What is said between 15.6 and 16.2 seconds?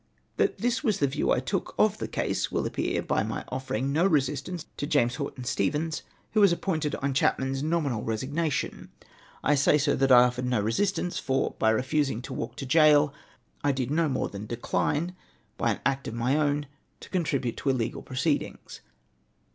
an act of